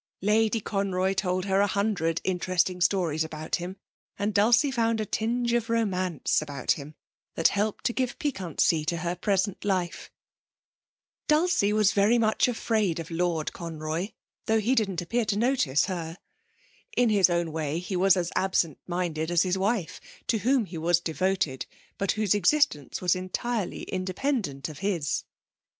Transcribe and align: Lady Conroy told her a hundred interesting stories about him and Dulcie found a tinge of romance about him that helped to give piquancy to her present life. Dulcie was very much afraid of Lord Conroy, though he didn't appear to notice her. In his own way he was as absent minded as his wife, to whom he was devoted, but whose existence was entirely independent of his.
Lady 0.23 0.59
Conroy 0.59 1.13
told 1.13 1.45
her 1.45 1.61
a 1.61 1.67
hundred 1.67 2.21
interesting 2.23 2.81
stories 2.81 3.23
about 3.23 3.57
him 3.57 3.77
and 4.17 4.33
Dulcie 4.33 4.71
found 4.71 4.99
a 4.99 5.05
tinge 5.05 5.53
of 5.53 5.69
romance 5.69 6.41
about 6.41 6.71
him 6.71 6.95
that 7.35 7.49
helped 7.49 7.83
to 7.83 7.93
give 7.93 8.17
piquancy 8.17 8.83
to 8.85 8.97
her 8.97 9.15
present 9.15 9.63
life. 9.63 10.09
Dulcie 11.27 11.71
was 11.71 11.91
very 11.91 12.17
much 12.17 12.47
afraid 12.47 12.97
of 12.99 13.11
Lord 13.11 13.53
Conroy, 13.53 14.07
though 14.47 14.59
he 14.59 14.73
didn't 14.73 15.03
appear 15.03 15.25
to 15.25 15.37
notice 15.37 15.85
her. 15.85 16.17
In 16.97 17.09
his 17.11 17.29
own 17.29 17.51
way 17.51 17.77
he 17.77 17.95
was 17.95 18.17
as 18.17 18.31
absent 18.35 18.79
minded 18.87 19.29
as 19.29 19.43
his 19.43 19.55
wife, 19.55 20.01
to 20.25 20.39
whom 20.39 20.65
he 20.65 20.79
was 20.79 20.99
devoted, 20.99 21.67
but 21.99 22.13
whose 22.13 22.33
existence 22.33 23.03
was 23.03 23.15
entirely 23.15 23.83
independent 23.83 24.67
of 24.67 24.79
his. 24.79 25.25